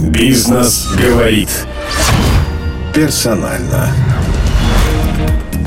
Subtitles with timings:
[0.00, 1.50] Бизнес говорит.
[2.94, 3.94] Персонально.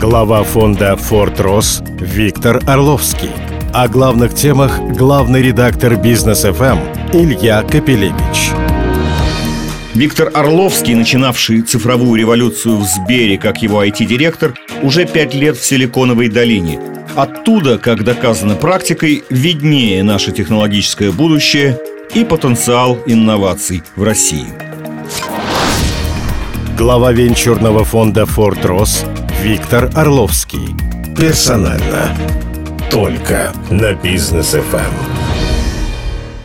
[0.02, 3.30] Глава фонда Форт Рос Виктор Орловский.
[3.74, 6.80] О главных темах главный редактор Бизнес ФМ
[7.14, 8.52] Илья Капелевич.
[9.94, 16.30] Виктор Орловский, начинавший цифровую революцию в Сбере как его IT-директор, уже пять лет в Силиконовой
[16.30, 16.80] долине.
[17.16, 21.80] Оттуда, как доказано практикой, виднее наше технологическое будущее
[22.16, 24.46] и потенциал инноваций в России.
[26.78, 29.06] Глава венчурного фонда «Форт Рос»
[29.42, 30.76] Виктор Орловский.
[31.18, 32.16] Персонально.
[32.92, 34.92] Только на бизнес FM.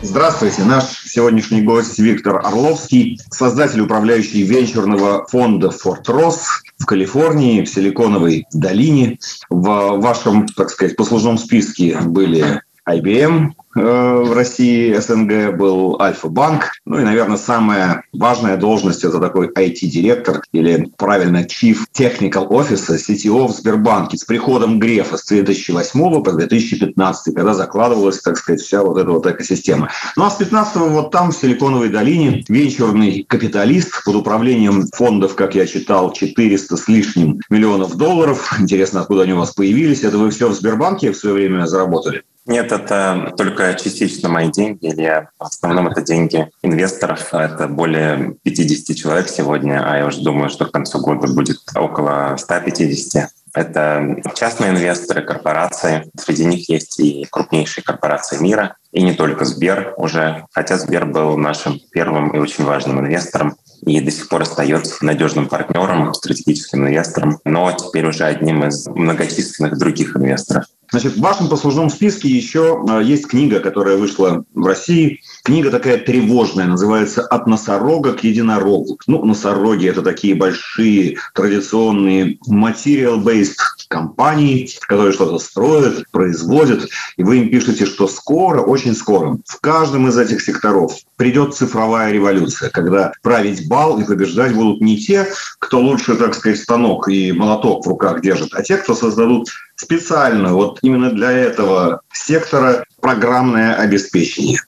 [0.01, 7.69] Здравствуйте, наш сегодняшний гость Виктор Орловский, создатель управляющий венчурного фонда Форт Росс в Калифорнии, в
[7.69, 9.19] Силиконовой долине.
[9.49, 16.71] В вашем, так сказать, послужном списке были IBM, Э, в России СНГ был Альфа-банк.
[16.85, 23.47] Ну и, наверное, самая важная должность– это такой IT-директор или, правильно, Chief Technical Officer, CTO
[23.47, 28.97] в Сбербанке с приходом Грефа с 2008 по 2015, когда закладывалась, так сказать, вся вот
[28.97, 29.89] эта вот экосистема.
[30.15, 35.53] Ну а с 15 вот там, в Силиконовой долине, венчурный капиталист под управлением фондов, как
[35.53, 38.51] я читал, 400 с лишним миллионов долларов.
[38.59, 40.03] Интересно, откуда они у вас появились?
[40.03, 42.23] Это вы все в Сбербанке в свое время заработали?
[42.49, 44.87] Нет, это только частично мои деньги.
[44.87, 47.31] Или в основном это деньги инвесторов.
[47.31, 52.35] Это более 50 человек сегодня, а я уже думаю, что к концу года будет около
[52.37, 53.29] 150.
[53.53, 56.09] Это частные инвесторы, корпорации.
[56.19, 61.37] Среди них есть и крупнейшие корпорации мира, и не только Сбер уже, хотя Сбер был
[61.37, 67.39] нашим первым и очень важным инвестором и до сих пор остается надежным партнером, стратегическим инвестором,
[67.45, 70.65] но теперь уже одним из многочисленных других инвесторов.
[70.91, 75.21] Значит, в вашем послужном списке еще э, есть книга, которая вышла в России.
[75.43, 78.99] Книга такая тревожная, называется «От носорога к единорогу».
[79.05, 83.57] Ну, носороги– это такие большие традиционные material-based
[83.89, 90.07] компании, которые что-то строят, производят, и вы им пишете, что скоро, очень скоро, в каждом
[90.07, 95.79] из этих секторов придет цифровая революция, когда править бал и побеждать будут не те, кто
[95.79, 100.79] лучше, так сказать, станок и молоток в руках держит, а те, кто создадут специально вот
[100.81, 104.59] именно для этого сектора программное обеспечение.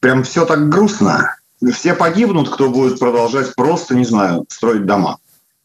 [0.00, 1.36] Прям все так грустно.
[1.74, 5.18] Все погибнут, кто будет продолжать просто, не знаю, строить дома.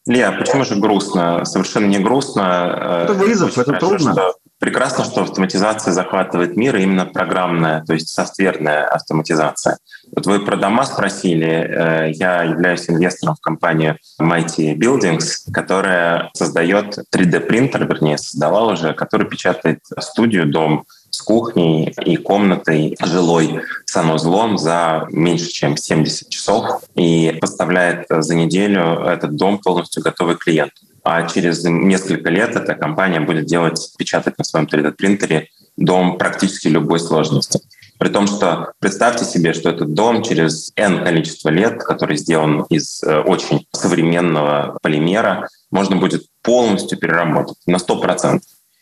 [0.07, 1.45] Лия, почему же грустно?
[1.45, 3.03] Совершенно не грустно.
[3.03, 4.13] Это вызов, это трудно.
[4.13, 9.77] Что, прекрасно, что автоматизация захватывает мир, именно программная, то есть софтверная автоматизация.
[10.15, 11.47] Вот вы про дома спросили.
[11.47, 19.27] Э, я являюсь инвестором в компанию Mighty Buildings, которая создает 3D-принтер, вернее, создала уже, который
[19.27, 27.37] печатает студию, дом с кухней и комнатой жилой санузлом за меньше, чем 70 часов и
[27.39, 30.73] поставляет за неделю этот дом полностью готовый клиент.
[31.03, 36.99] А через несколько лет эта компания будет делать, печатать на своем 3D-принтере дом практически любой
[36.99, 37.59] сложности.
[37.97, 43.01] При том, что представьте себе, что этот дом через N количество лет, который сделан из
[43.03, 48.41] э, очень современного полимера, можно будет полностью переработать на 100%.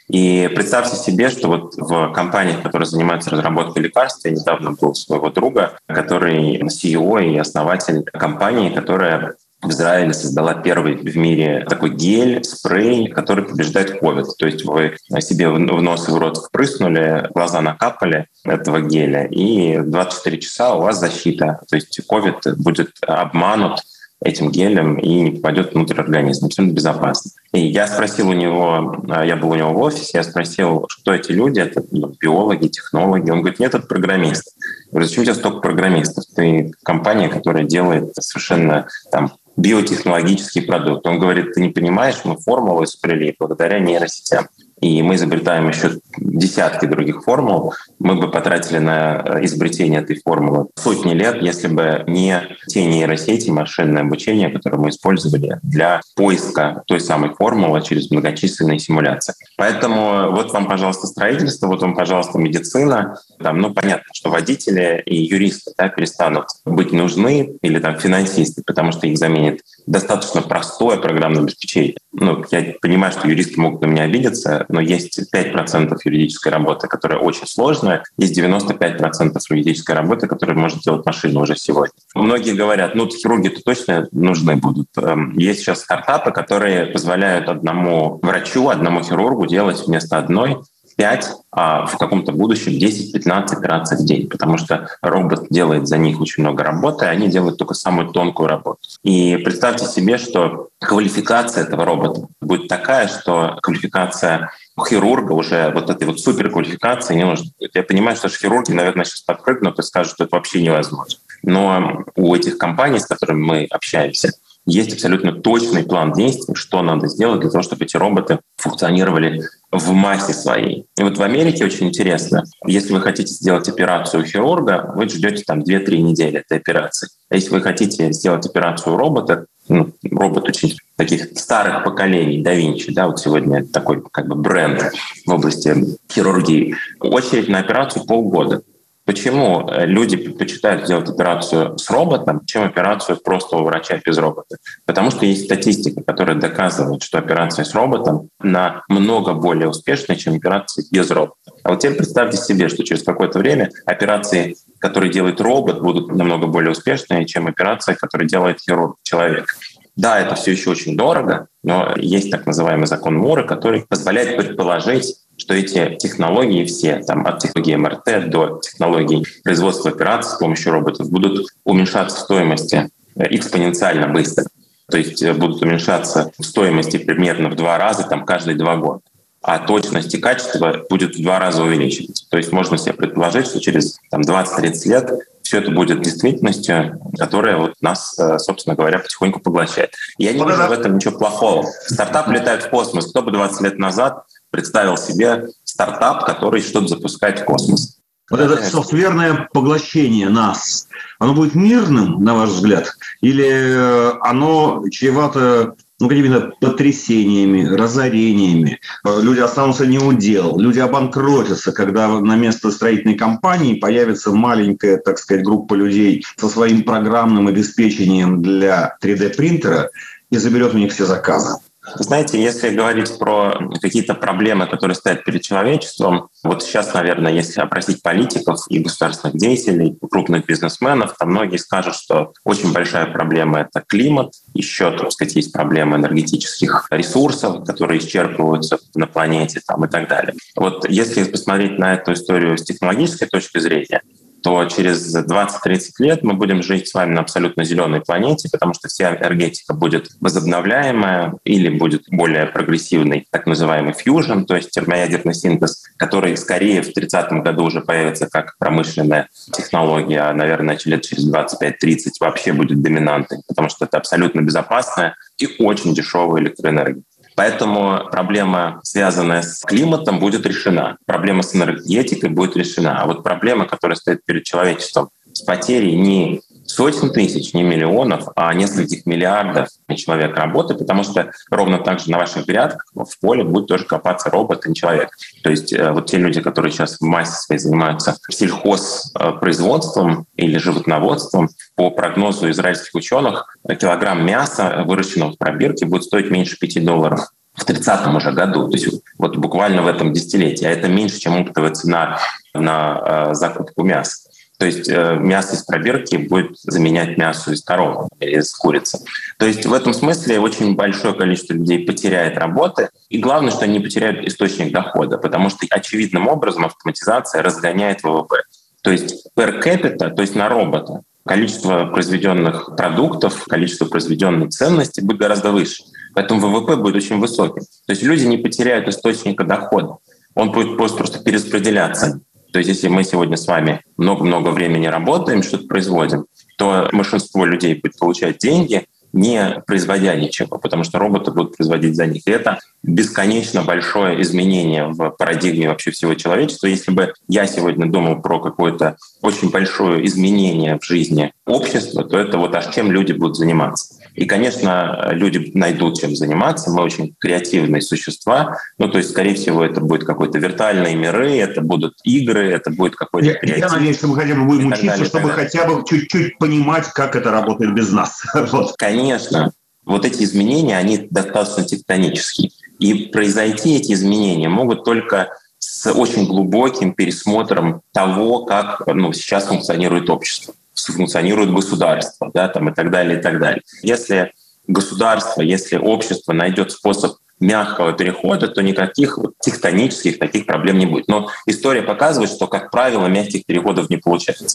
[0.09, 4.96] И представьте себе, что вот в компаниях, которые занимаются разработкой лекарств, я недавно был у
[4.96, 11.91] своего друга, который CEO и основатель компании, которая в Израиле создала первый в мире такой
[11.96, 14.25] гель, спрей, который побеждает COVID.
[14.38, 19.80] То есть вы себе в нос и в рот впрыснули, глаза накапали этого геля, и
[19.80, 21.62] 24 часа у вас защита.
[21.70, 23.80] То есть COVID будет обманут
[24.23, 26.47] этим гелем и не попадет внутрь организма.
[26.47, 27.31] Абсолютно безопасно.
[27.53, 31.13] И я спросил у него, а, я был у него в офисе, я спросил, что
[31.13, 33.29] эти люди, это ну, биологи, технологи.
[33.29, 34.56] Он говорит, нет, это программист.
[34.85, 36.25] Я говорю, зачем у тебя столько программистов?
[36.35, 41.05] Ты компания, которая делает совершенно там биотехнологический продукт.
[41.05, 44.47] Он говорит, ты не понимаешь, мы формулу изобрели благодаря нейросетям
[44.83, 50.67] и мы изобретаем еще десятки других формул, мы бы потратили на э, изобретение этой формулы
[50.75, 56.99] сотни лет, если бы не те нейросети, машинное обучение, которые мы использовали для поиска той
[56.99, 59.34] самой формулы через многочисленные симуляции.
[59.55, 63.16] Поэтому вот вам, пожалуйста, строительство, вот вам, пожалуйста, медицина.
[63.41, 68.91] Там, ну, понятно, что водители и юристы да, перестанут быть нужны или там финансисты, потому
[68.91, 71.96] что их заменит достаточно простое программное обеспечение.
[72.11, 77.20] Ну, я понимаю, что юристы могут на меня обидеться, но есть 5% юридической работы, которая
[77.20, 81.93] очень сложная, есть 95% юридической работы, которую может делать машина уже сегодня.
[82.16, 84.87] Многие говорят, ну, хирурги-то точно нужны будут.
[84.97, 90.58] Эм, есть сейчас стартапы, которые позволяют одному врачу, одному хирургу делать вместо одной
[90.96, 96.20] 5, а в каком-то будущем 10-15 операций в день, потому что робот делает за них
[96.22, 98.79] очень много работы, а они делают только самую тонкую работу.
[99.03, 106.08] И представьте себе, что квалификация этого робота будет такая, что квалификация хирурга уже вот этой
[106.08, 107.52] вот суперквалификации не нужно.
[107.73, 111.20] Я понимаю, что хирурги, наверное, сейчас подпрыгнут и скажут, что это вообще невозможно.
[111.43, 114.31] Но у этих компаний, с которыми мы общаемся,
[114.66, 119.91] есть абсолютно точный план действий, что надо сделать для того, чтобы эти роботы функционировали в
[119.91, 120.87] массе своей.
[120.97, 125.43] И вот в Америке очень интересно, если вы хотите сделать операцию у хирурга, вы ждете
[125.46, 127.09] там 2-3 недели этой операции.
[127.29, 132.53] А если вы хотите сделать операцию у робота, ну, робот очень таких старых поколений, да
[132.53, 134.91] Винчи, да, вот сегодня такой как бы бренд
[135.25, 135.75] в области
[136.11, 138.61] хирургии, очередь на операцию полгода.
[139.05, 144.55] Почему э, люди предпочитают делать операцию с роботом, чем операцию просто у врача без робота?
[144.85, 150.35] Потому что есть статистика, которая доказывает, что операция с роботом на много более успешная, чем
[150.35, 151.51] операция без робота.
[151.63, 156.47] А вот теперь представьте себе, что через какое-то время операции, которые делает робот, будут намного
[156.47, 159.55] более успешные, чем операции, которые делает хирург, человек.
[159.95, 165.15] Да, это все еще очень дорого, но есть так называемый закон Мура, который позволяет предположить,
[165.37, 171.09] что эти технологии все, там, от технологии МРТ до технологий производства операций с помощью роботов,
[171.09, 174.45] будут уменьшаться в стоимости экспоненциально быстро.
[174.89, 179.01] То есть э, будут уменьшаться в стоимости примерно в два раза там, каждые два года.
[179.43, 182.25] А точность и качество будет в два раза увеличиваться.
[182.29, 185.11] То есть можно себе предположить, что через там, 20-30 лет
[185.41, 189.93] все это будет действительностью, которая вот нас, э, собственно говоря, потихоньку поглощает.
[190.17, 191.67] Я не вижу в этом ничего плохого.
[191.85, 193.07] Стартап летает в космос.
[193.07, 197.97] Кто бы 20 лет назад представил себе стартап, который что-то запускает в космос.
[198.29, 200.87] Вот это софтверное поглощение нас,
[201.19, 208.79] оно будет мирным, на ваш взгляд, или э, оно чревато ну, какими-то потрясениями, разорениями.
[209.05, 215.46] Э, люди останутся неудел, люди обанкротятся, когда на место строительной компании появится маленькая, так сказать,
[215.46, 219.91] группа людей со своим программным обеспечением для 3D-принтера
[220.29, 221.58] и заберет у них все заказы.
[221.96, 228.02] Знаете, если говорить про какие-то проблемы, которые стоят перед человечеством, вот сейчас, наверное, если опросить
[228.02, 234.34] политиков и государственных деятелей, крупных бизнесменов, то многие скажут, что очень большая проблема— это климат,
[234.53, 240.34] еще, так сказать, есть проблема энергетических ресурсов, которые исчерпываются на планете там, и так далее.
[240.56, 244.02] Вот если посмотреть на эту историю с технологической точки зрения,
[244.43, 248.90] то через 20-30 лет мы будем жить с вами на абсолютно зеленой планете, потому что
[248.90, 255.84] вся энергетика будет возобновляемая или будет более прогрессивный, так называемый фьюжн, то есть термоядерный синтез,
[255.97, 262.12] который скорее в 30-м году уже появится как промышленная технология, а, наверное, лет через 25-30
[262.19, 267.03] вообще будет доминантой, потому что это абсолютно безопасная и очень дешевая электроэнергия.
[267.36, 270.98] Поэтому проблема, связанная с климатом, будет решена.
[271.06, 273.01] Проблема с энергетикой будет решена.
[273.01, 276.41] А вот проблема, которая стоит перед человечеством с потерей не
[276.74, 282.17] сотен тысяч, не миллионов, а нескольких миллиардов человек работы, потому что ровно так же на
[282.17, 285.10] ваших грядках в поле будет тоже копаться робот, не человек.
[285.43, 291.50] То есть э, вот те люди, которые сейчас в массе своей занимаются сельхозпроизводством или животноводством,
[291.75, 297.65] по прогнозу израильских ученых, килограмм мяса, выращенного в пробирке, будет стоить меньше 5 долларов в
[297.67, 298.89] 30-м уже году, то есть
[299.20, 302.20] вот буквально в этом десятилетии, а это меньше, чем оптовая цена
[302.55, 304.29] на э, закупку мяса.
[304.63, 308.98] То есть э, мясо из пробирки будет заменять мясо из коровы или из курицы.
[309.38, 312.88] То есть в этом смысле очень большое количество людей потеряет работы.
[313.10, 318.38] И главное, что они потеряют источник дохода, потому что очевидным образом автоматизация разгоняет ВВП.
[318.84, 325.17] То есть per capita, то есть на робота, количество произведенных продуктов, количество произведенной ценности будет
[325.17, 325.84] гораздо выше.
[326.15, 327.63] Поэтому ВВП будет очень высоким.
[327.86, 329.98] То есть люди не потеряют источника дохода.
[330.36, 332.22] Он будет просто перераспределяться.
[332.53, 336.25] То есть если мы сегодня с вами много-много времени работаем, что-то производим,
[336.57, 342.05] то большинство людей будет получать деньги, не производя ничего, потому что роботы будут производить за
[342.05, 342.27] них.
[342.27, 346.67] И это бесконечно большое изменение в парадигме вообще всего человечества.
[346.67, 352.38] Если бы я сегодня думал про какое-то очень большое изменение в жизни общества, то это
[352.38, 353.95] вот аж чем люди будут заниматься.
[354.15, 356.70] И, конечно, люди найдут чем заниматься.
[356.70, 358.58] Мы очень креативные существа.
[358.77, 362.96] Ну, то есть, скорее всего, это будет какой-то виртуальные миры, это будут игры, это будет
[362.96, 363.65] какой-то я, креатив.
[363.65, 367.15] Я надеюсь, что мы хотя бы будем учиться, далее, чтобы хотя бы чуть-чуть понимать, как
[367.15, 368.24] это работает без нас.
[368.51, 368.75] вот.
[368.77, 369.51] Конечно.
[369.86, 372.51] Вот эти изменения, они достаточно тектонические.
[372.79, 380.10] И произойти эти изменения могут только с очень глубоким пересмотром того, как ну, сейчас функционирует
[380.10, 383.62] общество функционирует государство, да, там и так далее, и так далее.
[383.82, 384.34] Если
[384.68, 391.08] государство, если общество найдет способ мягкого перехода, то никаких вот тектонических таких проблем не будет.
[391.08, 394.48] Но история показывает, что, как правило, мягких переходов не получается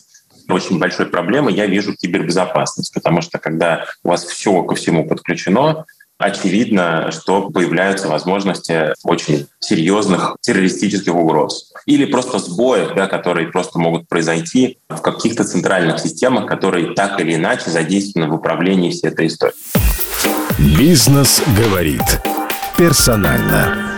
[0.50, 5.84] очень большой проблемой я вижу кибербезопасность, потому что когда у вас все ко всему подключено,
[6.18, 11.72] очевидно, что появляются возможности очень серьезных террористических угроз.
[11.86, 17.34] Или просто сбоев, да, которые просто могут произойти в каких-то центральных системах, которые так или
[17.34, 19.56] иначе задействованы в управлении всей этой историей.
[20.76, 22.02] Бизнес говорит
[22.76, 23.97] персонально.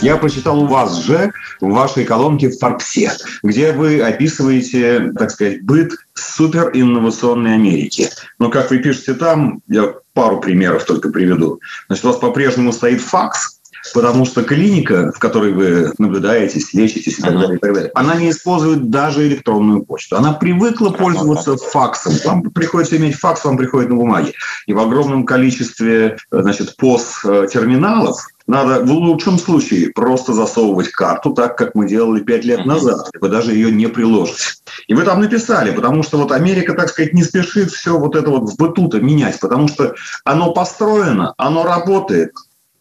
[0.00, 3.12] Я прочитал у вас же в вашей колонке в Форбсе,
[3.42, 8.10] где вы описываете, так сказать, быт суперинновационной Америки.
[8.38, 11.60] Но как вы пишете там, я пару примеров только приведу.
[11.86, 13.60] Значит, у вас по-прежнему стоит факс,
[13.94, 18.16] потому что клиника, в которой вы наблюдаетесь, лечитесь и так далее, и так далее, она
[18.16, 20.16] не использует даже электронную почту.
[20.16, 22.14] Она привыкла пользоваться факсом.
[22.24, 24.32] Вам приходится иметь факс, вам приходит на бумаге.
[24.66, 31.74] И в огромном количестве значит, POS-терминалов надо в лучшем случае просто засовывать карту, так как
[31.74, 33.10] мы делали пять лет назад.
[33.20, 34.54] Вы даже ее не приложите.
[34.86, 38.30] И вы там написали, потому что вот Америка, так сказать, не спешит все вот это
[38.30, 42.32] вот в быту-то менять, потому что оно построено, оно работает,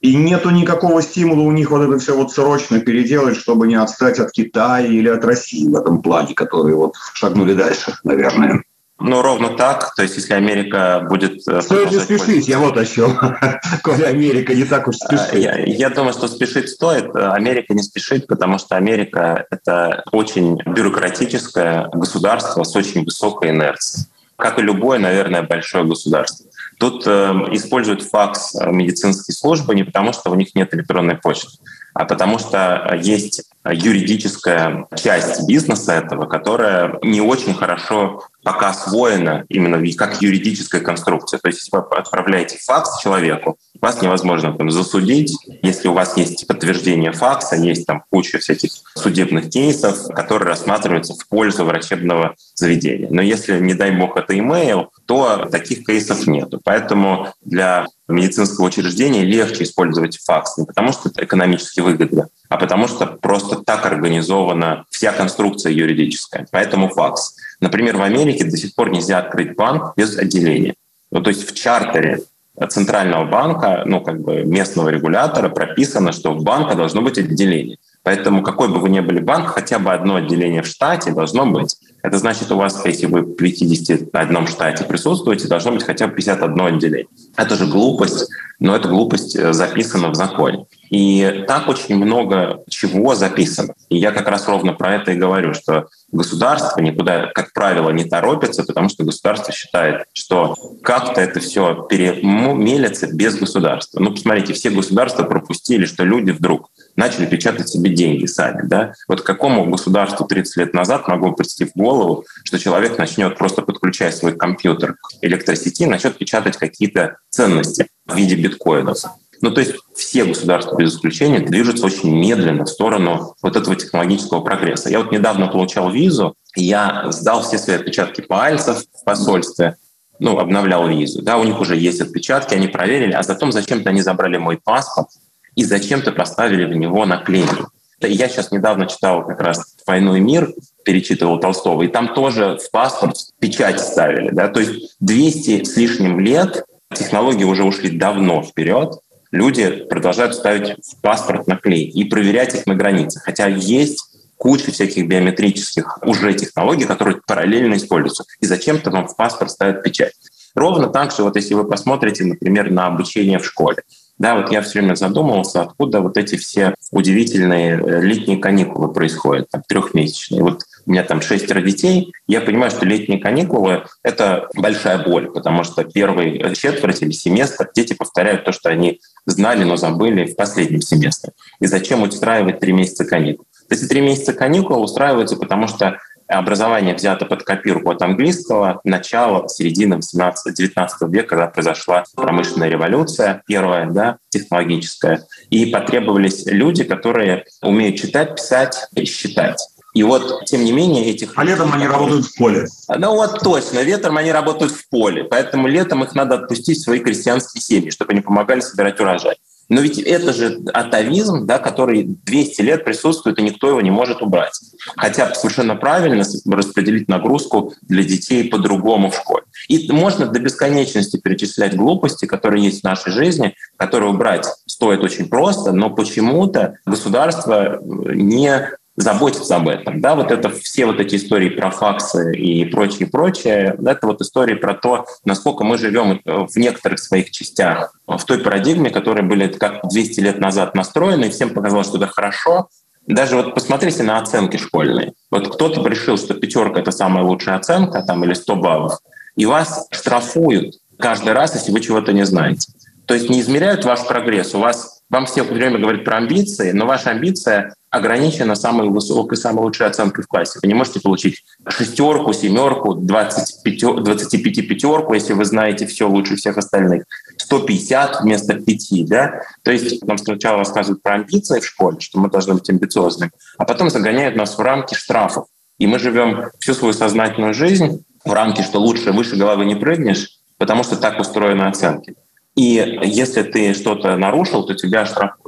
[0.01, 4.19] и нету никакого стимула у них вот это все вот срочно переделать, чтобы не отстать
[4.19, 8.63] от Китая или от России в этом плане, которые вот шагнули дальше, наверное.
[8.97, 9.93] Ну, ровно так.
[9.95, 11.45] То есть, если Америка будет...
[11.47, 13.17] Э, стоит не спешить, я вот о чем.
[13.83, 15.33] Коли Америка не так уж спешит.
[15.35, 17.13] Я, я думаю, что спешить стоит.
[17.15, 24.07] Америка не спешит, потому что Америка— это очень бюрократическое государство с очень высокой инерцией.
[24.37, 26.45] Как и любое, наверное, большое государство.
[26.79, 31.57] Тут э, используют факс э, медицинские службы не потому, что у них нет электронной почты,
[31.95, 39.81] а потому что есть юридическая часть бизнеса этого, которая не очень хорошо пока освоена именно
[39.93, 41.39] как юридическая конструкция.
[41.39, 46.45] То есть если вы отправляете факс человеку, вас невозможно там засудить, если у вас есть
[46.45, 53.07] подтверждение факса, есть там куча всяких судебных кейсов, которые рассматриваются в пользу врачебного заведения.
[53.09, 56.53] Но если, не дай бог, это имейл, то таких кейсов нет.
[56.63, 62.87] Поэтому для медицинского учреждения легче использовать факс не потому, что это экономически выгодно, а потому
[62.87, 66.47] что просто так организована вся конструкция юридическая.
[66.51, 67.35] Поэтому факс.
[67.59, 70.75] Например, в Америке до сих пор нельзя открыть банк без отделения.
[71.11, 72.21] Ну, то есть в чартере
[72.69, 77.77] центрального банка, ну, как бы местного регулятора прописано, что в банка должно быть отделение.
[78.03, 81.75] Поэтому какой бы вы ни были банк, хотя бы одно отделение в штате должно быть.
[82.03, 86.61] Это значит, у вас, если вы в 51 штате присутствуете, должно быть хотя бы 51
[86.61, 87.07] отделение.
[87.35, 90.65] Это же глупость, но эта глупость э, записана в законе.
[90.89, 93.73] И так очень много чего записано.
[93.89, 98.05] И я как раз ровно про это и говорю, что государство никуда, как правило, не
[98.05, 103.99] торопится, потому что государство считает, что как-то это все перемелится без государства.
[103.99, 108.65] Ну, посмотрите, все государства пропустили, что люди вдруг начали печатать себе деньги сами.
[108.67, 108.93] Да?
[109.07, 114.11] Вот какому государству 30 лет назад могло прийти в голову, что человек начнет просто подключая
[114.11, 118.99] свой компьютер к электросети, начнет печатать какие-то ценности в виде биткоинов.
[119.41, 124.41] Ну, то есть все государства без исключения движутся очень медленно в сторону вот этого технологического
[124.41, 124.89] прогресса.
[124.89, 129.75] Я вот недавно получал визу, и я сдал все свои отпечатки пальцев в посольстве,
[130.19, 131.21] ну, обновлял визу.
[131.21, 135.09] Да, у них уже есть отпечатки, они проверили, а затем зачем-то они забрали мой паспорт,
[135.55, 137.65] и зачем-то поставили в него наклейки.
[138.01, 142.71] Я сейчас недавно читал как раз «Войну и мир», перечитывал Толстого, и там тоже в
[142.71, 144.29] паспорт печать ставили.
[144.31, 144.47] Да?
[144.49, 146.65] То есть 200 с лишним лет
[146.95, 148.99] технологии уже ушли давно вперед,
[149.31, 153.19] люди продолжают ставить в паспорт наклейки и проверять их на границе.
[153.19, 153.99] Хотя есть
[154.37, 158.25] куча всяких биометрических уже технологий, которые параллельно используются.
[158.39, 160.13] И зачем-то вам в паспорт ставят печать.
[160.55, 163.83] Ровно так же, вот если вы посмотрите, например, на обучение в школе.
[164.17, 169.49] Да, вот я все время задумывался, откуда вот эти все удивительные э, летние каникулы происходят,
[169.49, 170.41] там, трехмесячные.
[170.41, 175.63] Вот у меня там шестеро детей, я понимаю, что летние каникулы— это большая боль, потому
[175.63, 180.81] что первый четверть или семестр дети повторяют то, что они знали, но забыли в последнем
[180.81, 181.33] семестре.
[181.59, 183.45] И зачем устраивать три месяца каникул?
[183.69, 189.99] Эти три месяца каникул устраиваются, потому что Образование взято под копирку от английского начала, середины
[189.99, 195.23] 18-19 века, когда произошла промышленная революция, первая, да, технологическая.
[195.51, 199.59] И потребовались люди, которые умеют читать, писать и считать.
[199.95, 201.31] И вот, тем не менее, этих...
[201.37, 202.67] А летом они работают в поле.
[202.89, 205.23] Ну вот точно, летом они работают в поле.
[205.23, 209.37] Поэтому летом их надо отпустить в свои крестьянские семьи, чтобы они помогали собирать урожай.
[209.69, 214.21] Но ведь это же атовизм, да, который 200 лет присутствует, и никто его не может
[214.21, 214.59] убрать.
[214.97, 219.45] Хотя совершенно правильно распределить нагрузку для детей по-другому в школе.
[219.69, 225.29] И можно до бесконечности перечислять глупости, которые есть в нашей жизни, которые убрать стоит очень
[225.29, 229.99] просто, но почему-то государство не заботиться об этом.
[229.99, 234.55] Да, вот это все вот эти истории про факсы и прочее, прочее, это вот истории
[234.55, 239.81] про то, насколько мы живем в некоторых своих частях в той парадигме, которые были как
[239.89, 242.69] 200 лет назад настроены, и всем показалось, что это хорошо.
[243.07, 245.13] Даже вот посмотрите на оценки школьные.
[245.29, 248.99] Вот кто-то решил, что пятерка— это самая лучшая оценка, там, или 100 баллов,
[249.35, 252.71] и вас штрафуют каждый раз, если вы чего-то не знаете.
[253.05, 254.55] То есть не измеряют ваш прогресс.
[254.55, 259.61] У вас, вам все время говорят про амбиции, но ваша амбиция ограничена самой высокой, самой
[259.61, 260.59] лучшей оценкой в классе.
[260.61, 266.57] Вы не можете получить шестерку, семерку, 25, 25 пятерку, если вы знаете все лучше всех
[266.57, 267.05] остальных.
[267.37, 269.41] 150 вместо 5, да?
[269.63, 273.65] То есть нам сначала рассказывают про амбиции в школе, что мы должны быть амбициозными, а
[273.65, 275.45] потом загоняют нас в рамки штрафов.
[275.77, 280.39] И мы живем всю свою сознательную жизнь в рамке, что лучше выше головы не прыгнешь,
[280.57, 282.15] потому что так устроены оценки.
[282.55, 285.44] И если ты что-то нарушил, то тебя штрафуют.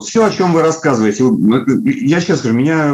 [0.00, 1.24] Все, о чем вы рассказываете,
[1.84, 2.92] я сейчас скажу, меня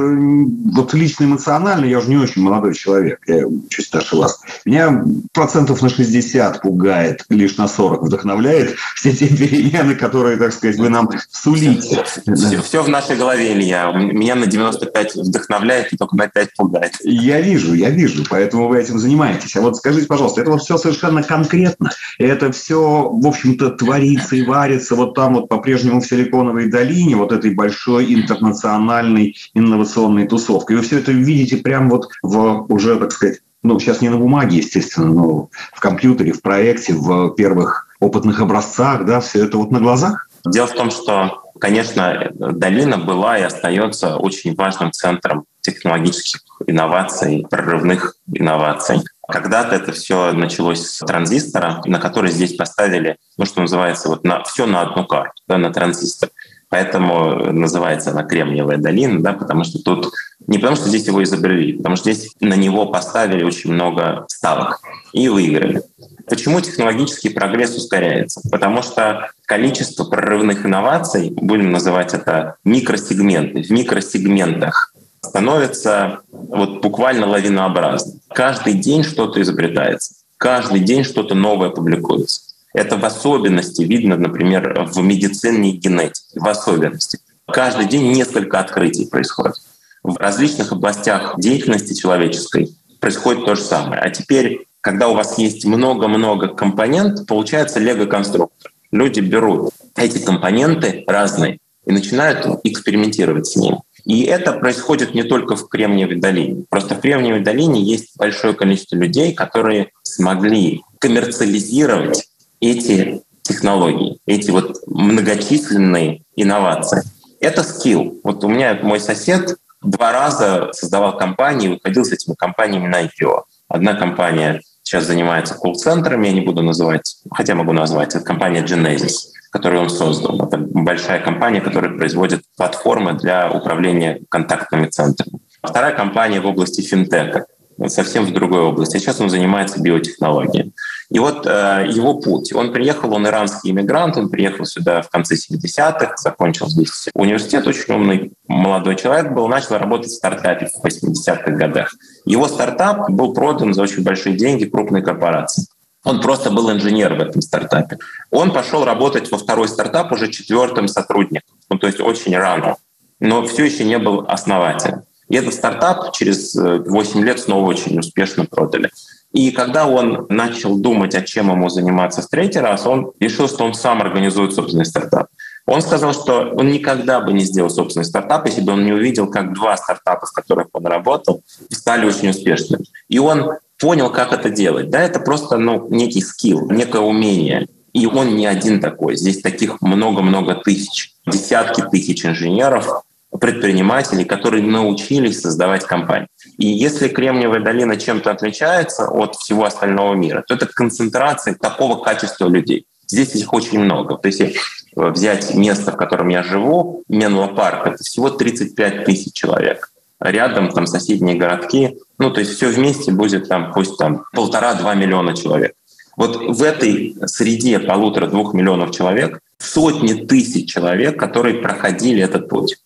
[0.74, 5.82] вот лично эмоционально, я уже не очень молодой человек, я чуть старше вас, меня процентов
[5.82, 11.08] на 60 пугает, лишь на 40 вдохновляет все те перемены, которые, так сказать, вы нам
[11.30, 12.04] сулите.
[12.34, 13.92] Все, все в нашей голове, Илья.
[13.92, 16.92] Меня на 95 вдохновляет и только на 5 пугает.
[17.02, 19.56] Я вижу, я вижу, поэтому вы этим занимаетесь.
[19.56, 24.42] А вот скажите, пожалуйста, это вот все совершенно конкретно, это все, в общем-то, творится и
[24.42, 30.72] варится вот там вот по-прежнему в Силиконовой долине, половине вот этой большой интернациональной инновационной тусовки.
[30.72, 34.16] И вы все это видите прямо вот в уже, так сказать, ну, сейчас не на
[34.16, 39.70] бумаге, естественно, но в компьютере, в проекте, в первых опытных образцах, да, все это вот
[39.70, 40.28] на глазах?
[40.46, 48.14] Дело в том, что, конечно, долина была и остается очень важным центром технологических инноваций, прорывных
[48.32, 49.02] инноваций.
[49.28, 54.44] Когда-то это все началось с транзистора, на который здесь поставили, ну, что называется, вот на,
[54.44, 56.30] все на одну карту, да, на транзистор.
[56.68, 60.12] Поэтому называется она Кремниевая долина, да, потому что тут
[60.46, 64.80] не потому, что здесь его изобрели, потому что здесь на него поставили очень много ставок
[65.12, 65.82] и выиграли.
[66.28, 68.40] Почему технологический прогресс ускоряется?
[68.50, 78.14] Потому что количество прорывных инноваций, будем называть это микросегменты, в микросегментах становится вот буквально лавинообразно.
[78.28, 82.45] Каждый день что-то изобретается, каждый день что-то новое публикуется.
[82.76, 87.18] Это в особенности видно, например, в медицине и генетике, в особенности.
[87.46, 89.54] Каждый день несколько открытий происходит.
[90.02, 92.68] В различных областях деятельности человеческой
[93.00, 94.02] происходит то же самое.
[94.02, 98.70] А теперь, когда у вас есть много-много компонентов, получается лего-конструктор.
[98.92, 103.78] Люди берут эти компоненты разные и начинают экспериментировать с ними.
[104.04, 106.66] И это происходит не только в Кремниевой долине.
[106.68, 112.26] Просто в Кремниевой долине есть большое количество людей, которые смогли коммерциализировать
[112.60, 117.02] эти технологии, эти вот многочисленные инновации.
[117.40, 118.18] Это скилл.
[118.24, 123.42] Вот у меня мой сосед два раза создавал компании, выходил с этими компаниями на IPO.
[123.68, 129.30] Одна компания сейчас занимается колл-центрами, я не буду называть, хотя могу назвать, это компания Genesis,
[129.50, 130.46] которую он создал.
[130.46, 135.40] Это большая компания, которая производит платформы для управления контактными центрами.
[135.62, 137.46] Вторая компания в области финтека
[137.88, 138.98] совсем в другой области.
[138.98, 140.72] Сейчас он занимается биотехнологией.
[141.10, 142.52] И вот э, его путь.
[142.52, 147.94] Он приехал, он иранский иммигрант, он приехал сюда в конце 70-х, закончил здесь университет, очень
[147.94, 151.94] умный молодой человек был, начал работать в стартапе в 80-х годах.
[152.24, 155.66] Его стартап был продан за очень большие деньги крупной корпорации.
[156.04, 157.98] Он просто был инженер в этом стартапе.
[158.30, 162.76] Он пошел работать во второй стартап уже четвертым сотрудником, ну, то есть очень рано,
[163.20, 165.02] но все еще не был основателем.
[165.28, 168.90] И этот стартап через 8 э, лет снова очень успешно продали.
[169.32, 173.64] И когда он начал думать, о чем ему заниматься в третий раз, он решил, что
[173.64, 175.28] он сам организует собственный стартап.
[175.66, 179.28] Он сказал, что он никогда бы не сделал собственный стартап, если бы он не увидел,
[179.28, 182.84] как два стартапа, в которых он работал, стали очень успешными.
[183.08, 184.90] И он понял, как это делать.
[184.90, 187.66] Да, это просто ну, некий скилл, некое умение.
[187.92, 189.16] И он не один такой.
[189.16, 193.02] Здесь таких много-много тысяч, десятки тысяч инженеров,
[193.40, 196.28] предпринимателей, которые научились создавать компании.
[196.58, 202.48] И если Кремниевая долина чем-то отличается от всего остального мира, то это концентрация такого качества
[202.48, 202.86] людей.
[203.06, 204.16] Здесь их очень много.
[204.16, 204.58] То есть если
[204.96, 209.92] взять место, в котором я живу, Менло парк, это всего 35 тысяч человек.
[210.18, 215.36] Рядом там соседние городки, ну то есть все вместе будет там пусть там полтора-два миллиона
[215.36, 215.74] человек.
[216.16, 222.78] Вот в этой среде полутора-двух миллионов человек сотни тысяч человек, которые проходили этот путь.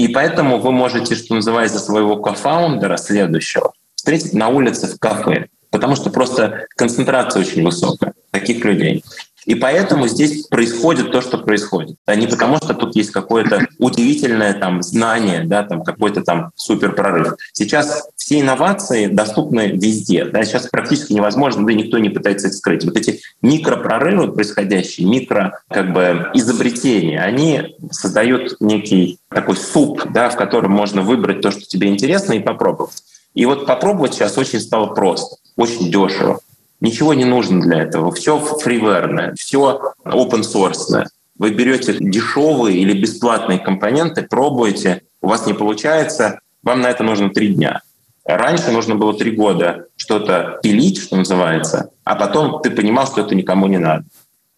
[0.00, 5.94] И поэтому вы можете, что называется, своего кофаундера следующего встретить на улице в кафе, потому
[5.94, 9.04] что просто концентрация очень высокая таких людей.
[9.46, 11.96] И поэтому здесь происходит то, что происходит.
[12.06, 16.92] А не потому, что тут есть какое-то удивительное там знание, да, там какой-то там супер
[16.92, 17.34] прорыв.
[17.52, 20.24] Сейчас все инновации доступны везде.
[20.24, 22.84] Да, сейчас практически невозможно, да никто не пытается их скрыть.
[22.84, 30.36] Вот эти микропрорывы происходящие, микро как бы изобретения, они создают некий такой суп, да, в
[30.36, 33.02] котором можно выбрать то, что тебе интересно, и попробовать.
[33.34, 36.40] И вот попробовать сейчас очень стало просто, очень дешево.
[36.80, 38.12] Ничего не нужно для этого.
[38.12, 41.04] Все фриверное, все open source.
[41.38, 47.30] Вы берете дешевые или бесплатные компоненты, пробуете, у вас не получается, вам на это нужно
[47.30, 47.80] три дня.
[48.24, 53.34] Раньше нужно было три года что-то пилить, что называется, а потом ты понимал, что это
[53.34, 54.04] никому не надо.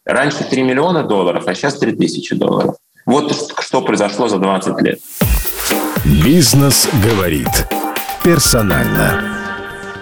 [0.04, 2.74] Раньше 3 миллиона долларов, а сейчас 3 тысячи долларов.
[3.06, 5.00] Вот что произошло за 20 лет.
[6.04, 7.48] Бизнес говорит
[8.24, 9.41] персонально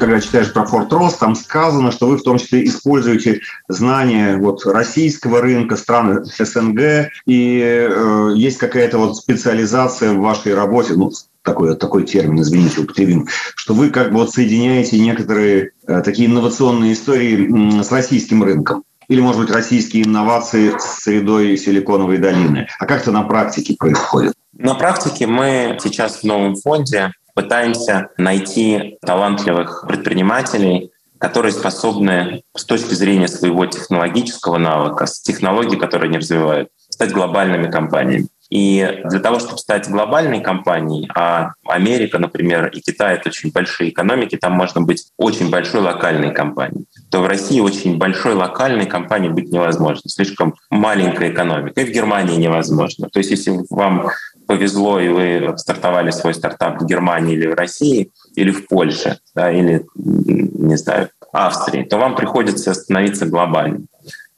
[0.00, 4.64] когда читаешь про Форт Рос, там сказано, что вы в том числе используете знания вот
[4.64, 11.76] российского рынка, стран СНГ, и э, есть какая-то вот специализация в вашей работе, ну, такой,
[11.76, 17.82] такой термин, извините, употребим, что вы как бы вот соединяете некоторые э, такие инновационные истории
[17.82, 22.68] с российским рынком или, может быть, российские инновации с средой Силиконовой долины.
[22.78, 24.34] А как это на практике происходит?
[24.52, 32.94] На практике мы сейчас в новом фонде пытаемся найти талантливых предпринимателей, которые способны с точки
[32.94, 38.28] зрения своего технологического навыка, с технологий, которые они развивают, стать глобальными компаниями.
[38.50, 43.90] И для того, чтобы стать глобальной компанией, а Америка, например, и Китай— это очень большие
[43.90, 49.32] экономики, там можно быть очень большой локальной компанией, то в России очень большой локальной компанией
[49.32, 50.10] быть невозможно.
[50.10, 51.80] Слишком маленькая экономика.
[51.80, 53.08] И в Германии невозможно.
[53.08, 54.10] То есть если вам
[54.48, 59.52] повезло, и вы стартовали свой стартап в Германии или в России, или в Польше, да,
[59.52, 63.86] или, не знаю, Австрии, то вам приходится становиться глобальным.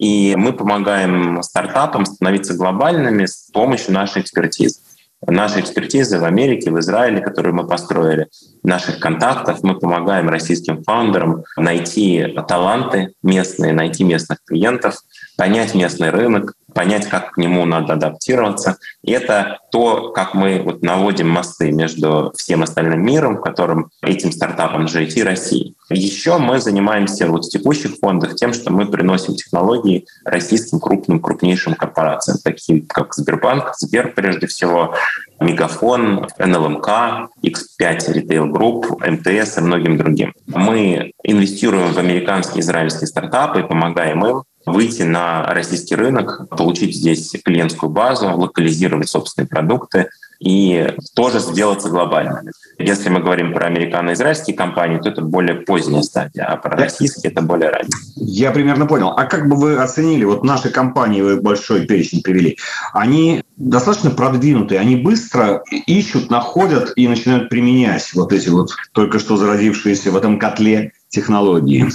[0.03, 4.81] И мы помогаем стартапам становиться глобальными с помощью нашей экспертизы.
[5.25, 8.27] Нашей экспертизы в Америке, в Израиле, которую мы построили,
[8.65, 14.97] наших контактов, мы помогаем российским фаундерам найти таланты местные, найти местных клиентов,
[15.37, 18.77] понять местный рынок, понять, как к нему надо адаптироваться.
[19.03, 24.33] И это то, как мы вот наводим мосты между всем остальным миром, в котором этим
[24.33, 25.77] стартапам жить, и Россией.
[25.91, 31.75] Еще мы занимаемся вот в текущих фондах тем, что мы приносим технологии российским крупным, крупнейшим
[31.75, 34.95] корпорациям, таким как Сбербанк, Сбер прежде всего,
[35.41, 36.89] Мегафон, НЛМК,
[37.43, 40.33] X5 Retail Group, МТС и многим другим.
[40.47, 47.35] Мы инвестируем в американские и израильские стартапы помогаем им выйти на российский рынок, получить здесь
[47.45, 50.09] клиентскую базу, локализировать собственные продукты
[50.43, 52.51] и тоже сделаться глобальными.
[52.79, 57.43] Если мы говорим про американо-израильские компании, то это более поздняя стадия, а про российские это
[57.43, 57.91] более ранняя.
[58.17, 59.11] Я примерно понял.
[59.11, 62.59] А как бы вы оценили, вот наши компании, вы большой перечень привели,
[62.93, 69.37] они достаточно продвинутые, они быстро ищут, находят и начинают применять вот эти вот только что
[69.37, 71.87] зародившиеся в этом котле технологии?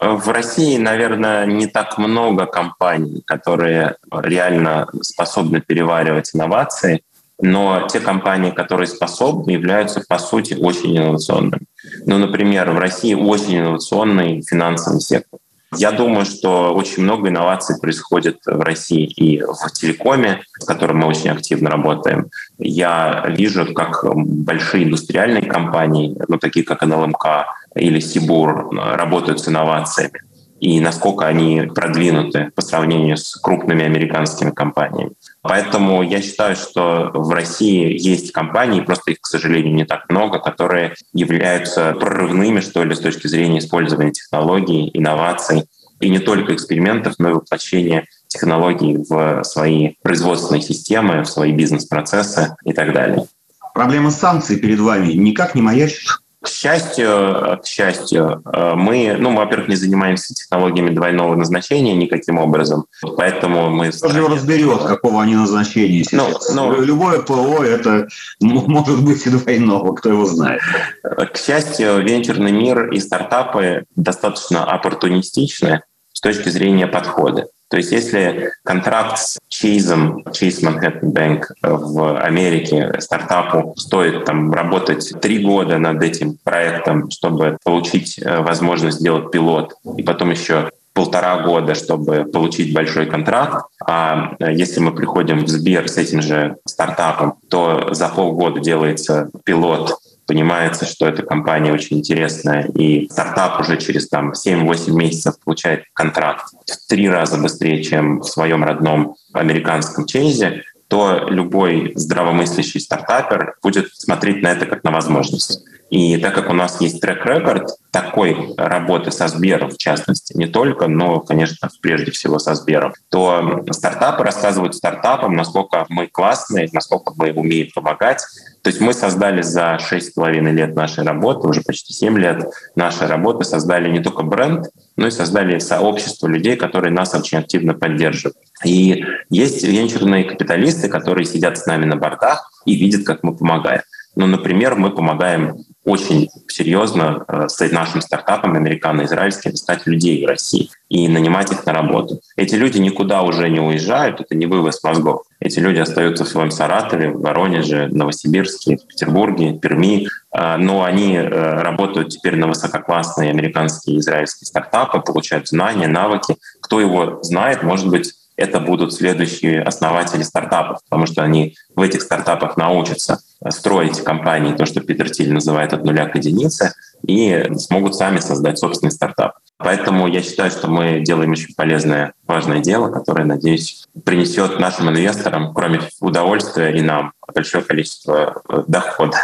[0.00, 7.02] В России, наверное, не так много компаний, которые реально способны переваривать инновации,
[7.40, 11.66] но те компании, которые способны, являются, по сути, очень инновационными.
[12.06, 15.40] Ну, например, в России очень инновационный финансовый сектор.
[15.76, 21.06] Я думаю, что очень много инноваций происходит в России и в телекоме, в котором мы
[21.06, 22.30] очень активно работаем.
[22.56, 30.20] Я вижу, как большие индустриальные компании, ну, такие как НЛМК или Сибур, работают с инновациями
[30.60, 35.12] и насколько они продвинуты по сравнению с крупными американскими компаниями.
[35.42, 40.40] Поэтому я считаю, что в России есть компании, просто их, к сожалению, не так много,
[40.40, 45.64] которые являются прорывными, что ли, с точки зрения использования технологий, инноваций,
[46.00, 52.56] и не только экспериментов, но и воплощения технологий в свои производственные системы, в свои бизнес-процессы
[52.64, 53.26] и так далее.
[53.74, 56.08] Проблема санкций перед вами никак не маячит?
[56.40, 62.38] К счастью, к счастью, э, мы, ну, мы, во-первых, не занимаемся технологиями двойного назначения никаким
[62.38, 63.90] образом, поэтому мы...
[63.90, 66.54] Кто же разберет, какого они назначения ну, сейчас?
[66.54, 68.06] Ну, ну, Любое ПО это
[68.40, 70.60] может быть и двойного, кто его знает.
[71.02, 77.46] К счастью, венчурный мир и стартапы достаточно оппортунистичны с точки зрения подхода.
[77.68, 85.12] То есть если контракт с Чейзом, Chase Manhattan Bank в Америке стартапу стоит там работать
[85.20, 91.42] три года над этим проектом, чтобы получить э, возможность сделать пилот, и потом еще полтора
[91.42, 93.66] года, чтобы получить большой контракт.
[93.84, 99.30] А э, если мы приходим в Сбер с этим же стартапом, то за полгода делается
[99.44, 99.98] пилот,
[100.28, 106.52] понимается, что эта компания очень интересная, и стартап уже через там 7-8 месяцев получает контракт
[106.66, 113.88] в три раза быстрее, чем в своем родном американском чейзе, то любой здравомыслящий стартапер будет
[113.94, 115.64] смотреть на это как на возможность.
[115.90, 120.86] И так как у нас есть трек-рекорд такой работы со Сбером, в частности, не только,
[120.86, 127.32] но, конечно, прежде всего со Сбером, то стартапы рассказывают стартапам, насколько мы классные, насколько мы
[127.32, 128.22] умеем помогать.
[128.62, 132.44] То есть мы создали за 6,5 лет нашей работы, уже почти 7 лет
[132.74, 134.66] нашей работы, создали не только бренд,
[134.96, 138.36] но и создали сообщество людей, которые нас очень активно поддерживают.
[138.64, 143.82] И есть венчурные капиталисты, которые сидят с нами на бортах и видят, как мы помогаем.
[144.18, 150.70] Ну, например, мы помогаем очень серьезно э, с нашим стартапом американо-израильским искать людей в России
[150.88, 152.20] и нанимать их на работу.
[152.34, 155.22] Эти люди никуда уже не уезжают, это не вывоз мозгов.
[155.38, 161.28] Эти люди остаются в своем Саратове, в Воронеже, Новосибирске, Петербурге, Перми, э, но они э,
[161.62, 166.34] работают теперь на высококлассные американские и израильские стартапы, получают знания, навыки.
[166.60, 172.02] Кто его знает, может быть, это будут следующие основатели стартапов, потому что они в этих
[172.02, 173.18] стартапах научатся
[173.50, 176.72] строить компании, то, что Питер Тиль называет от нуля к единице,
[177.06, 179.38] и смогут сами создать собственный стартап.
[179.56, 185.52] Поэтому я считаю, что мы делаем очень полезное, важное дело, которое, надеюсь, принесет нашим инвесторам,
[185.52, 189.18] кроме удовольствия, и нам большое количество э, дохода.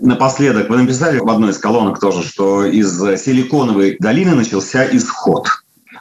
[0.00, 5.48] Напоследок, вы написали в одной из колонок тоже, что из Силиконовой долины начался исход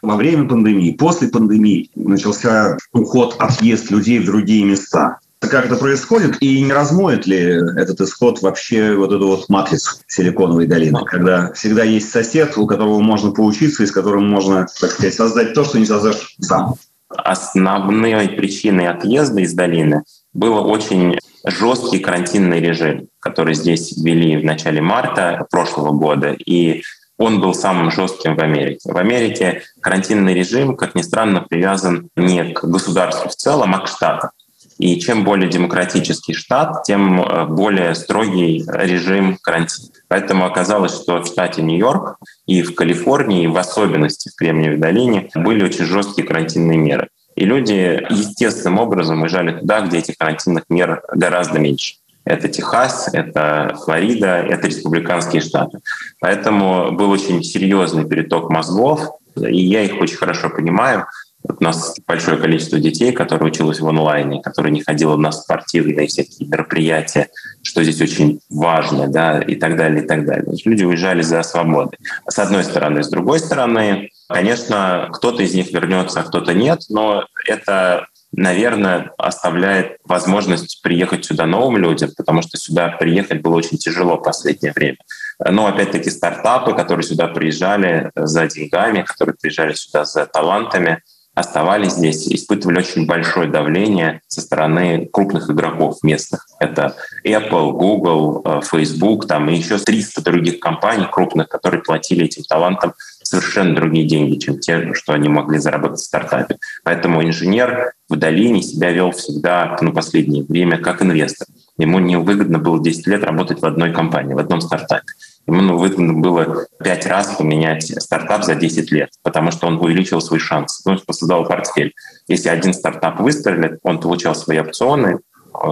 [0.03, 5.19] во время пандемии, после пандемии начался уход, отъезд людей в другие места.
[5.39, 10.67] Как это происходит и не размоет ли этот исход вообще вот эту вот матрицу Силиконовой
[10.67, 15.13] долины, когда всегда есть сосед, у которого можно поучиться и с которым можно, так сказать,
[15.13, 16.75] создать то, что не создашь сам?
[17.09, 24.81] Основной причиной отъезда из долины было очень жесткий карантинный режим, который здесь ввели в начале
[24.81, 26.35] марта прошлого года.
[26.45, 26.83] И
[27.17, 28.91] он был самым жестким в Америке.
[28.91, 33.87] В Америке карантинный режим, как ни странно, привязан не к государству в целом, а к
[33.87, 34.31] штатам.
[34.79, 39.89] И чем более демократический штат, тем э, более строгий режим карантина.
[40.07, 45.63] Поэтому оказалось, что в штате Нью-Йорк и в Калифорнии, в особенности в Кремниевой долине, были
[45.63, 47.09] очень жесткие карантинные меры.
[47.35, 51.95] И люди естественным образом уезжали туда, где этих карантинных мер гораздо меньше.
[52.25, 55.79] Это Техас, это Флорида, это республиканские штаты.
[56.19, 59.01] Поэтому был очень серьезный переток мозгов,
[59.35, 61.05] и я их очень хорошо понимаю.
[61.45, 66.47] У нас большое количество детей, которые учились в онлайне, которые не ходили на спортивные всякие
[66.47, 67.27] мероприятия,
[67.61, 70.55] что здесь очень важно, да, и так далее, и так далее.
[70.63, 71.99] Люди уезжали за свободой.
[72.29, 73.03] С одной стороны.
[73.03, 79.97] С другой стороны, конечно, кто-то из них вернется, а кто-то нет, но это наверное, оставляет
[80.05, 84.97] возможность приехать сюда новым людям, потому что сюда приехать было очень тяжело в последнее время.
[85.39, 91.01] Но опять-таки стартапы, которые сюда приезжали за деньгами, которые приезжали сюда за талантами,
[91.35, 96.45] оставались здесь, испытывали очень большое давление со стороны крупных игроков местных.
[96.59, 102.43] Это Apple, Google, э, Facebook, там и еще 300 других компаний крупных, которые платили этим
[102.43, 102.93] талантам
[103.23, 106.57] совершенно другие деньги, чем те, что они могли заработать в стартапе.
[106.83, 111.47] Поэтому инженер в долине себя вел всегда на последнее время как инвестор.
[111.77, 115.05] Ему невыгодно было 10 лет работать в одной компании, в одном стартапе.
[115.45, 120.39] Ему выгодно было пять раз поменять стартап за 10 лет, потому что он увеличил свой
[120.39, 120.81] шанс.
[120.85, 121.93] Он создал портфель.
[122.27, 125.19] Если один стартап выстрелит, он получал свои опционы,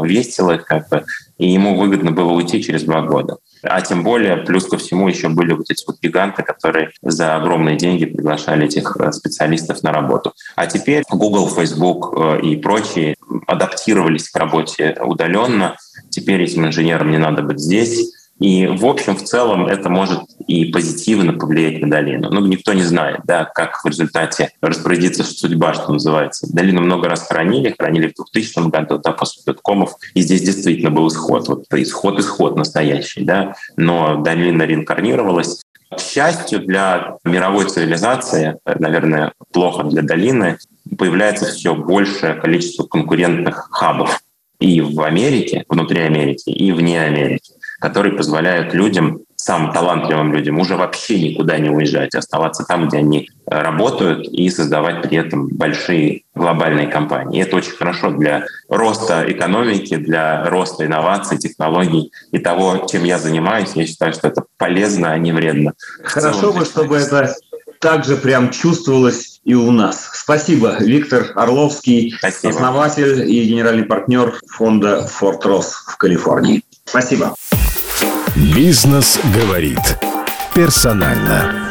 [0.03, 1.05] весело их как бы,
[1.37, 3.37] и ему выгодно было уйти через два года.
[3.63, 7.77] А тем более, плюс ко всему, еще были вот эти вот гиганты, которые за огромные
[7.77, 10.33] деньги приглашали этих э, специалистов на работу.
[10.55, 13.15] А теперь Google, Facebook э, и прочие
[13.47, 15.77] адаптировались к работе удаленно.
[16.09, 20.65] Теперь этим инженерам не надо быть здесь и, в общем, в целом это может и
[20.65, 22.31] позитивно повлиять на долину.
[22.31, 26.51] Ну, никто не знает, да, как в результате распорядится судьба, что называется.
[26.51, 31.07] Долину много раз хранили, хранили в 2000 году, да, после доткомов, и здесь действительно был
[31.09, 35.61] исход, вот исход-исход настоящий, да, но долина реинкарнировалась,
[35.95, 40.57] к счастью, для мировой цивилизации, наверное, плохо для долины,
[40.97, 44.19] появляется все большее количество конкурентных хабов
[44.59, 47.51] и в Америке, внутри Америки, и вне Америки
[47.81, 53.27] которые позволяют людям, самым талантливым людям, уже вообще никуда не уезжать, оставаться там, где они
[53.47, 57.39] э, работают и создавать при этом большие глобальные компании.
[57.39, 63.17] И это очень хорошо для роста экономики, для роста инноваций, технологий и того, чем я
[63.17, 63.71] занимаюсь.
[63.73, 65.73] Я считаю, что это полезно, а не вредно.
[66.03, 67.33] Хорошо бы, чтобы это
[67.79, 70.11] также прям чувствовалось и у нас.
[70.13, 70.77] Спасибо.
[70.79, 72.53] Виктор Орловский, Спасибо.
[72.53, 76.63] основатель и генеральный партнер фонда «Форт Росс» в Калифорнии.
[76.85, 77.33] Спасибо.
[78.35, 79.79] Бизнес говорит.
[80.53, 81.70] Персонально.